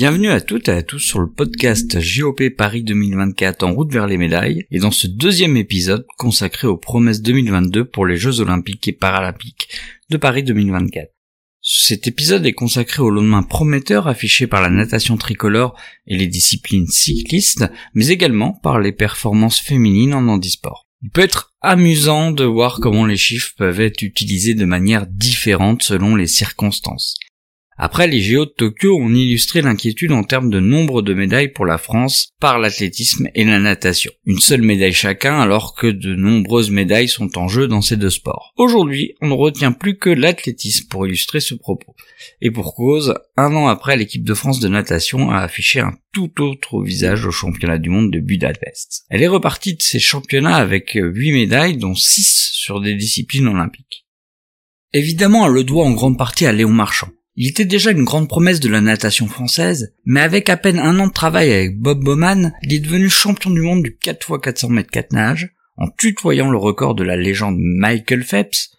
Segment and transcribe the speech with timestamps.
[0.00, 4.06] Bienvenue à toutes et à tous sur le podcast JOP Paris 2024 en route vers
[4.06, 8.88] les médailles et dans ce deuxième épisode consacré aux promesses 2022 pour les Jeux Olympiques
[8.88, 9.68] et Paralympiques
[10.08, 11.10] de Paris 2024.
[11.60, 15.76] Cet épisode est consacré au lendemain prometteur affiché par la natation tricolore
[16.06, 20.86] et les disciplines cyclistes, mais également par les performances féminines en handisport.
[21.02, 25.82] Il peut être amusant de voir comment les chiffres peuvent être utilisés de manière différente
[25.82, 27.16] selon les circonstances.
[27.82, 31.64] Après, les JO de Tokyo ont illustré l'inquiétude en termes de nombre de médailles pour
[31.64, 34.12] la France par l'athlétisme et la natation.
[34.26, 38.10] Une seule médaille chacun alors que de nombreuses médailles sont en jeu dans ces deux
[38.10, 38.52] sports.
[38.58, 41.96] Aujourd'hui, on ne retient plus que l'athlétisme pour illustrer ce propos.
[42.42, 46.42] Et pour cause, un an après, l'équipe de France de natation a affiché un tout
[46.42, 49.06] autre visage au championnat du monde de Budapest.
[49.08, 54.04] Elle est repartie de ces championnats avec 8 médailles dont 6 sur des disciplines olympiques.
[54.92, 57.08] Évidemment, elle le doit en grande partie à Léon Marchand.
[57.36, 60.98] Il était déjà une grande promesse de la natation française, mais avec à peine un
[60.98, 64.90] an de travail avec Bob Bowman, il est devenu champion du monde du 4x400 mètres
[64.90, 68.70] 4 nage, en tutoyant le record de la légende Michael Phelps,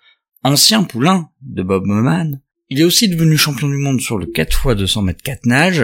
[0.43, 2.41] ancien poulain de Bob Bowman.
[2.69, 5.83] Il est aussi devenu champion du monde sur le 4x200 mètres 4 nage,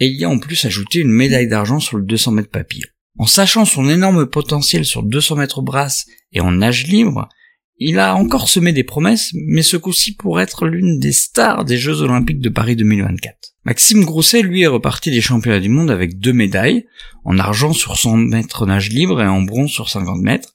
[0.00, 2.88] et il y a en plus ajouté une médaille d'argent sur le 200 mètres papillon.
[3.18, 7.28] En sachant son énorme potentiel sur 200 mètres brasse et en nage libre,
[7.78, 11.76] il a encore semé des promesses, mais ce coup-ci pour être l'une des stars des
[11.76, 13.54] Jeux Olympiques de Paris 2024.
[13.64, 16.86] Maxime Grousset, lui, est reparti des championnats du monde avec deux médailles,
[17.24, 20.54] en argent sur 100 mètres nage libre et en bronze sur 50 mètres.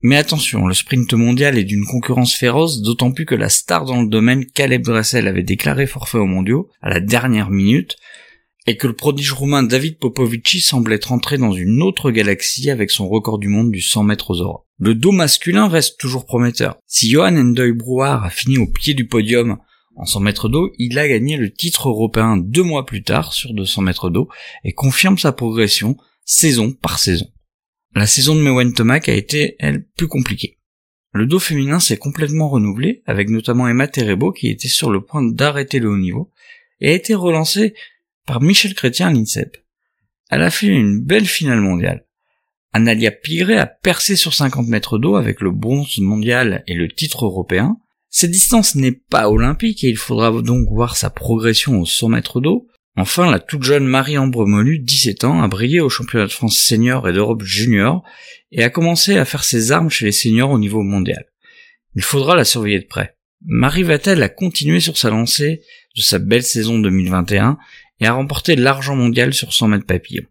[0.00, 4.00] Mais attention, le sprint mondial est d'une concurrence féroce, d'autant plus que la star dans
[4.00, 7.96] le domaine, Caleb Dressel, avait déclaré forfait aux mondiaux à la dernière minute,
[8.66, 12.90] et que le prodige roumain David Popovici semble être entré dans une autre galaxie avec
[12.90, 14.66] son record du monde du 100 mètres aux aurores.
[14.78, 16.76] Le dos masculin reste toujours prometteur.
[16.86, 19.58] Si Johan Endoy Brouard a fini au pied du podium
[19.96, 23.54] en 100 mètres d'eau, il a gagné le titre européen deux mois plus tard sur
[23.54, 24.28] 200 mètres d'eau
[24.64, 27.26] et confirme sa progression saison par saison.
[27.94, 30.58] La saison de Mewen a été, elle, plus compliquée.
[31.12, 35.22] Le dos féminin s'est complètement renouvelé, avec notamment Emma Terebo qui était sur le point
[35.22, 36.30] d'arrêter le haut niveau,
[36.80, 37.74] et a été relancé
[38.28, 39.56] par Michel Chrétien à l'INSEP.
[40.30, 42.04] Elle a fait une belle finale mondiale.
[42.74, 47.24] Analia Pigré a percé sur 50 mètres d'eau avec le bronze mondial et le titre
[47.24, 47.78] européen.
[48.10, 52.40] Cette distance n'est pas olympique et il faudra donc voir sa progression aux 100 mètres
[52.42, 52.68] d'eau.
[52.96, 57.08] Enfin, la toute jeune Marie-Ambre Molu, 17 ans, a brillé au championnat de France senior
[57.08, 58.04] et d'Europe junior
[58.52, 61.24] et a commencé à faire ses armes chez les seniors au niveau mondial.
[61.94, 63.16] Il faudra la surveiller de près.
[63.46, 65.62] Marie Vatel a continué sur sa lancée
[65.96, 67.56] de sa belle saison 2021
[68.00, 70.24] et a remporté l'argent mondial sur 100 mètres papillon.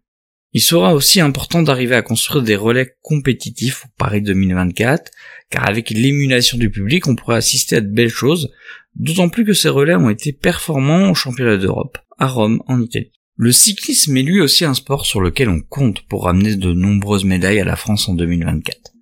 [0.54, 5.10] Il sera aussi important d'arriver à construire des relais compétitifs pour Paris 2024,
[5.50, 8.50] car avec l'émulation du public, on pourrait assister à de belles choses,
[8.94, 13.12] d'autant plus que ces relais ont été performants au championnat d'Europe, à Rome, en Italie.
[13.36, 17.24] Le cyclisme est lui aussi un sport sur lequel on compte pour ramener de nombreuses
[17.24, 18.94] médailles à la France en 2024.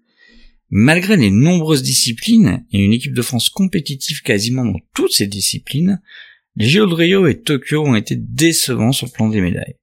[0.68, 6.02] Malgré les nombreuses disciplines et une équipe de France compétitive quasiment dans toutes ces disciplines,
[6.56, 9.76] les JO et Tokyo ont été décevants sur le plan des médailles.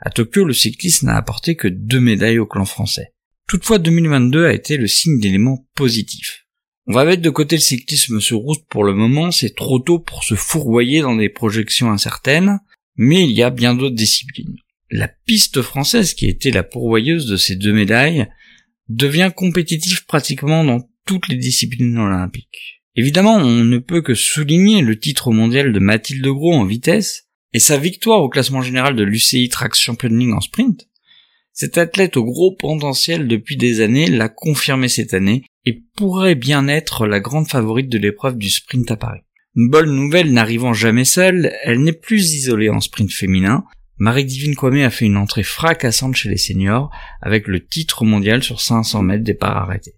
[0.00, 3.12] À Tokyo, le cyclisme n'a apporté que deux médailles au clan français.
[3.48, 6.46] Toutefois, 2022 a été le signe d'éléments positifs.
[6.88, 9.98] On va mettre de côté le cyclisme sur route pour le moment, c'est trop tôt
[9.98, 12.60] pour se fourvoyer dans des projections incertaines,
[12.96, 14.56] mais il y a bien d'autres disciplines.
[14.90, 18.28] La piste française, qui était la pourvoyeuse de ces deux médailles,
[18.88, 22.75] devient compétitive pratiquement dans toutes les disciplines olympiques.
[22.96, 27.58] Évidemment, on ne peut que souligner le titre mondial de Mathilde Gros en vitesse et
[27.58, 30.88] sa victoire au classement général de l'UCI Track Championing en sprint.
[31.52, 36.68] Cet athlète au gros potentiel depuis des années l'a confirmé cette année et pourrait bien
[36.68, 39.20] être la grande favorite de l'épreuve du sprint à Paris.
[39.54, 43.64] Une bonne nouvelle n'arrivant jamais seule, elle n'est plus isolée en sprint féminin.
[43.98, 46.90] Marie-Divine Kwame a fait une entrée fracassante chez les seniors
[47.22, 49.94] avec le titre mondial sur 500 mètres départ arrêté.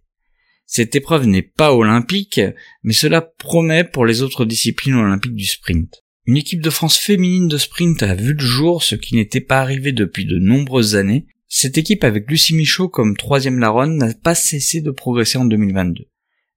[0.70, 2.42] Cette épreuve n'est pas olympique,
[2.82, 6.04] mais cela promet pour les autres disciplines olympiques du sprint.
[6.26, 9.60] Une équipe de France féminine de sprint a vu le jour, ce qui n'était pas
[9.60, 11.26] arrivé depuis de nombreuses années.
[11.48, 16.04] Cette équipe avec Lucie Michaud comme troisième laronne n'a pas cessé de progresser en 2022.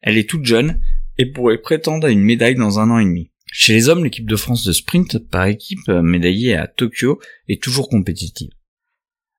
[0.01, 0.81] Elle est toute jeune
[1.17, 3.31] et pourrait prétendre à une médaille dans un an et demi.
[3.53, 7.87] Chez les hommes, l'équipe de France de sprint par équipe médaillée à Tokyo est toujours
[7.87, 8.51] compétitive.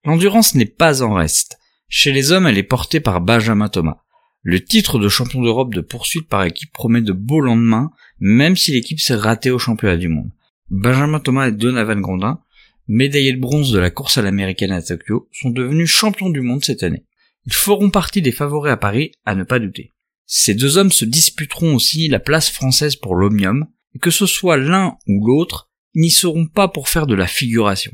[0.07, 1.59] L'endurance n'est pas en reste.
[1.89, 3.99] Chez les hommes, elle est portée par Benjamin Thomas.
[4.45, 8.73] Le titre de champion d'Europe de poursuite par équipe promet de beaux lendemains, même si
[8.73, 10.33] l'équipe s'est ratée au championnat du monde.
[10.69, 12.41] Benjamin Thomas et Donovan Grondin,
[12.89, 16.65] médaillés de bronze de la course à l'américaine à Tokyo, sont devenus champions du monde
[16.65, 17.05] cette année.
[17.47, 19.93] Ils feront partie des favoris à Paris, à ne pas douter.
[20.27, 24.57] Ces deux hommes se disputeront aussi la place française pour l'Omnium, et que ce soit
[24.57, 27.93] l'un ou l'autre, ils n'y seront pas pour faire de la figuration.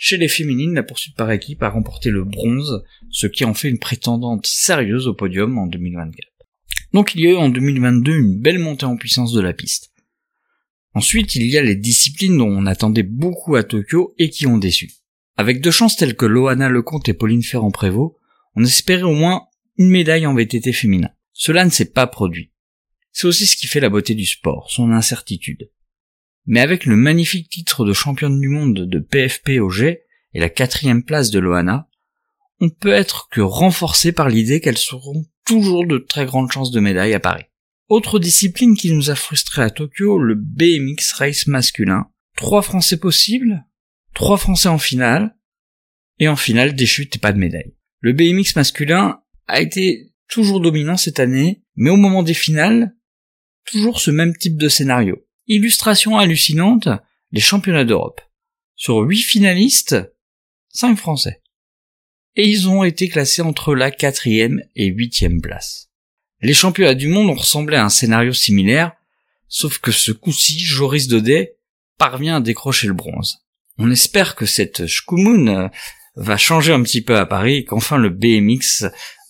[0.00, 3.68] Chez les féminines, la poursuite par équipe a remporté le bronze, ce qui en fait
[3.68, 6.28] une prétendante sérieuse au podium en 2024.
[6.92, 9.90] Donc il y a eu en 2022 une belle montée en puissance de la piste.
[10.94, 14.56] Ensuite, il y a les disciplines dont on attendait beaucoup à Tokyo et qui ont
[14.56, 14.92] déçu.
[15.36, 18.16] Avec deux chances telles que Loana Lecomte et Pauline Ferrand-Prévot,
[18.54, 19.48] on espérait au moins
[19.78, 21.10] une médaille en VTT féminin.
[21.32, 22.52] Cela ne s'est pas produit.
[23.10, 25.70] C'est aussi ce qui fait la beauté du sport, son incertitude.
[26.48, 30.00] Mais avec le magnifique titre de championne du monde de PFP au G
[30.32, 31.90] et la quatrième place de Loana,
[32.58, 36.80] on peut être que renforcé par l'idée qu'elles seront toujours de très grandes chances de
[36.80, 37.44] médaille à Paris.
[37.90, 42.08] Autre discipline qui nous a frustré à Tokyo, le BMX Race masculin.
[42.34, 43.66] Trois Français possibles,
[44.14, 45.36] trois Français en finale,
[46.18, 47.74] et en finale des chutes et pas de médaille.
[48.00, 52.94] Le BMX masculin a été toujours dominant cette année, mais au moment des finales,
[53.66, 55.27] toujours ce même type de scénario.
[55.50, 56.88] Illustration hallucinante,
[57.32, 58.20] les championnats d'Europe.
[58.76, 59.96] Sur huit finalistes,
[60.68, 61.40] cinq Français.
[62.36, 65.88] Et ils ont été classés entre la quatrième et huitième place.
[66.42, 68.92] Les championnats du monde ont ressemblé à un scénario similaire,
[69.48, 71.56] sauf que ce coup-ci, Joris Daudet
[71.96, 73.38] parvient à décrocher le bronze.
[73.78, 75.68] On espère que cette Shkumun euh,
[76.14, 78.84] va changer un petit peu à Paris et qu'enfin le BMX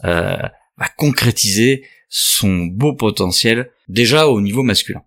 [0.05, 0.37] euh,
[0.77, 5.03] va concrétiser son beau potentiel déjà au niveau masculin.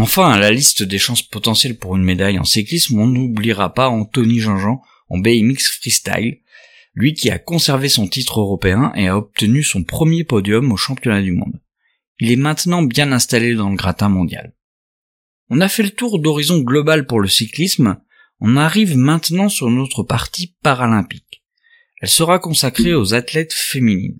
[0.00, 3.90] Enfin, à la liste des chances potentielles pour une médaille en cyclisme, on n'oubliera pas
[3.90, 4.80] Anthony Jean-Jean
[5.10, 6.40] en BMX freestyle,
[6.94, 11.20] lui qui a conservé son titre européen et a obtenu son premier podium au championnat
[11.20, 11.60] du monde.
[12.18, 14.54] Il est maintenant bien installé dans le gratin mondial.
[15.50, 18.00] On a fait le tour d'horizon global pour le cyclisme,
[18.40, 21.44] on arrive maintenant sur notre partie paralympique.
[22.00, 24.18] Elle sera consacrée aux athlètes féminines.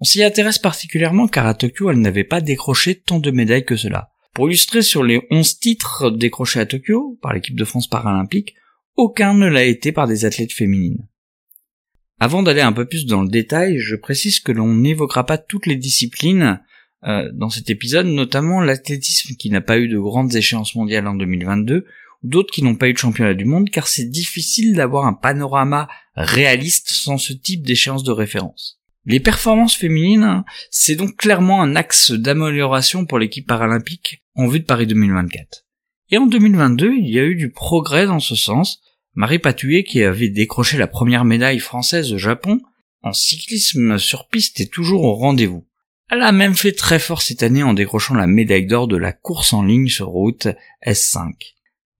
[0.00, 3.76] On s'y intéresse particulièrement car à Tokyo elle n'avait pas décroché tant de médailles que
[3.76, 4.11] cela.
[4.34, 8.54] Pour illustrer sur les 11 titres décrochés à Tokyo par l'équipe de France paralympique,
[8.96, 11.06] aucun ne l'a été par des athlètes féminines.
[12.18, 15.66] Avant d'aller un peu plus dans le détail, je précise que l'on n'évoquera pas toutes
[15.66, 16.60] les disciplines
[17.04, 21.14] euh, dans cet épisode, notamment l'athlétisme qui n'a pas eu de grandes échéances mondiales en
[21.14, 21.84] 2022,
[22.22, 25.12] ou d'autres qui n'ont pas eu de championnat du monde, car c'est difficile d'avoir un
[25.12, 28.80] panorama réaliste sans ce type d'échéance de référence.
[29.04, 34.64] Les performances féminines, c'est donc clairement un axe d'amélioration pour l'équipe paralympique en vue de
[34.64, 35.64] Paris 2024.
[36.10, 38.80] Et en 2022, il y a eu du progrès dans ce sens,
[39.14, 42.60] Marie Patouillet, qui avait décroché la première médaille française au Japon,
[43.02, 45.66] en cyclisme sur piste est toujours au rendez-vous.
[46.10, 49.12] Elle a même fait très fort cette année en décrochant la médaille d'or de la
[49.12, 50.48] course en ligne sur route
[50.86, 51.32] S5.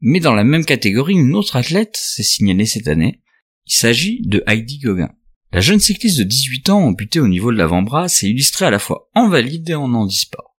[0.00, 3.23] Mais dans la même catégorie, une autre athlète s'est signalée cette année.
[3.67, 5.12] Il s'agit de Heidi Gauguin.
[5.52, 8.78] La jeune cycliste de 18 ans amputée au niveau de l'avant-bras s'est illustrée à la
[8.78, 10.51] fois en valide et en handisport.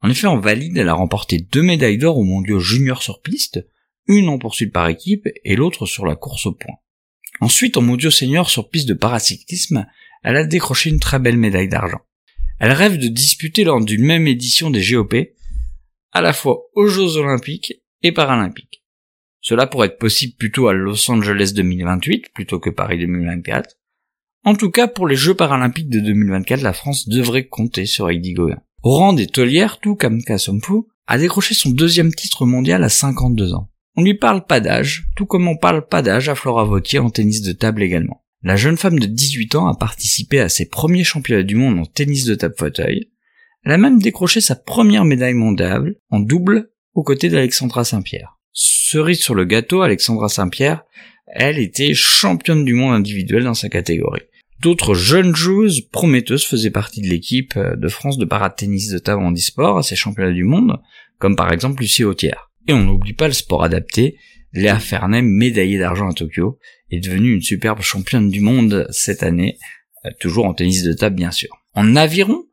[0.00, 3.66] En effet, en valide, elle a remporté deux médailles d'or au mondiaux junior sur piste,
[4.06, 6.76] une en poursuite par équipe et l'autre sur la course au point.
[7.40, 9.86] Ensuite, en mondiaux senior sur piste de paracyclisme,
[10.22, 12.00] elle a décroché une très belle médaille d'argent.
[12.58, 15.14] Elle rêve de disputer lors d'une même édition des GOP,
[16.12, 18.84] à la fois aux Jeux Olympiques et Paralympiques.
[19.40, 23.76] Cela pourrait être possible plutôt à Los Angeles 2028 plutôt que Paris 2024.
[24.44, 28.32] En tout cas, pour les Jeux Paralympiques de 2024, la France devrait compter sur Heidi
[28.32, 28.60] Gauguin.
[28.84, 33.68] Au des taulières, tout comme Kasomfu a décroché son deuxième titre mondial à 52 ans.
[33.96, 37.10] On lui parle pas d'âge, tout comme on parle pas d'âge à Flora Vautier en
[37.10, 38.22] tennis de table également.
[38.44, 41.86] La jeune femme de 18 ans a participé à ses premiers championnats du monde en
[41.86, 43.10] tennis de table fauteuil.
[43.64, 48.38] Elle a même décroché sa première médaille mondiale en double aux côtés d'Alexandra Saint-Pierre.
[48.52, 50.84] Cerise sur le gâteau, Alexandra Saint-Pierre,
[51.26, 54.22] elle était championne du monde individuel dans sa catégorie.
[54.60, 59.32] D'autres jeunes joueuses prometteuses faisaient partie de l'équipe de France de paratennis de table en
[59.32, 60.78] e-sport à ces championnats du monde,
[61.18, 62.50] comme par exemple Lucie Autière.
[62.66, 64.18] Et on n'oublie pas le sport adapté.
[64.52, 66.58] Léa Fernet, médaillée d'argent à Tokyo,
[66.90, 69.58] est devenue une superbe championne du monde cette année,
[70.06, 71.50] euh, toujours en tennis de table bien sûr.
[71.74, 72.44] En aviron,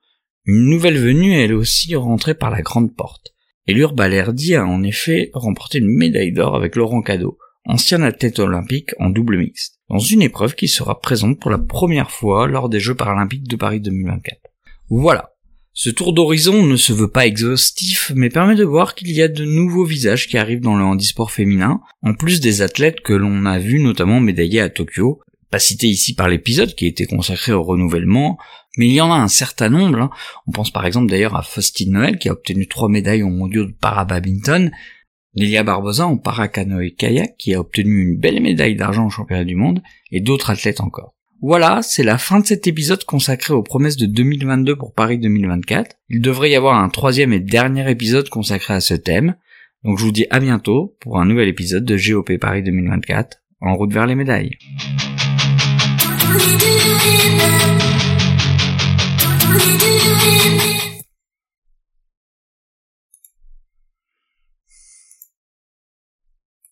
[0.45, 3.33] une nouvelle venue est elle aussi rentrée par la grande porte.
[3.67, 8.91] Elure Balerdi a en effet remporté une médaille d'or avec Laurent Cadeau, ancien athlète olympique
[8.99, 12.79] en double mixte, dans une épreuve qui sera présente pour la première fois lors des
[12.79, 14.39] Jeux paralympiques de Paris 2024.
[14.89, 15.35] Voilà,
[15.73, 19.27] ce tour d'horizon ne se veut pas exhaustif, mais permet de voir qu'il y a
[19.27, 23.45] de nouveaux visages qui arrivent dans le handisport féminin, en plus des athlètes que l'on
[23.45, 25.19] a vus notamment médaillés à Tokyo,
[25.51, 28.37] pas cités ici par l'épisode qui était consacré au renouvellement,
[28.77, 29.99] mais il y en a un certain nombre.
[29.99, 30.09] Hein.
[30.47, 33.65] On pense par exemple d'ailleurs à Faustine Noël qui a obtenu trois médailles au mondiaux
[33.65, 34.71] de para-badminton,
[35.35, 39.55] Lilia Barbosa en paracanoë kayak qui a obtenu une belle médaille d'argent au championnat du
[39.55, 41.13] monde, et d'autres athlètes encore.
[41.41, 45.97] Voilà, c'est la fin de cet épisode consacré aux promesses de 2022 pour Paris 2024.
[46.09, 49.35] Il devrait y avoir un troisième et dernier épisode consacré à ce thème.
[49.83, 53.75] Donc je vous dis à bientôt pour un nouvel épisode de GOP Paris 2024 en
[53.75, 54.51] route vers les médailles.